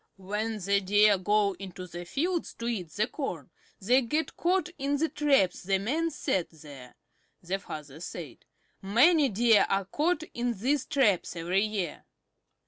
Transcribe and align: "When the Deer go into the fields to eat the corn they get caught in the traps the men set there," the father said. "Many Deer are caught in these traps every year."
"When 0.17 0.57
the 0.57 0.81
Deer 0.81 1.19
go 1.19 1.53
into 1.59 1.85
the 1.85 2.05
fields 2.05 2.55
to 2.55 2.65
eat 2.67 2.89
the 2.89 3.05
corn 3.05 3.51
they 3.79 4.01
get 4.01 4.35
caught 4.35 4.69
in 4.79 4.97
the 4.97 5.09
traps 5.09 5.61
the 5.61 5.77
men 5.77 6.09
set 6.09 6.49
there," 6.49 6.95
the 7.43 7.59
father 7.59 7.99
said. 7.99 8.43
"Many 8.81 9.29
Deer 9.29 9.67
are 9.69 9.85
caught 9.85 10.23
in 10.33 10.55
these 10.57 10.87
traps 10.87 11.35
every 11.35 11.61
year." 11.63 12.05